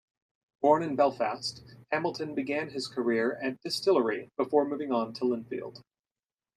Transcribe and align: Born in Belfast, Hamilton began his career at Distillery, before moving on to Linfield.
Born 0.63 0.81
in 0.81 0.95
Belfast, 0.95 1.61
Hamilton 1.91 2.33
began 2.33 2.71
his 2.71 2.87
career 2.87 3.35
at 3.39 3.61
Distillery, 3.61 4.31
before 4.35 4.65
moving 4.67 4.91
on 4.91 5.13
to 5.13 5.25
Linfield. 5.25 5.83